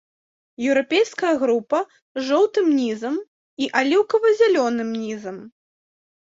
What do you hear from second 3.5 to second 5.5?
і аліўкава-зялёным нізам.